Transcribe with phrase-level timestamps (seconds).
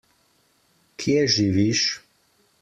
[1.03, 1.85] Kje živiš?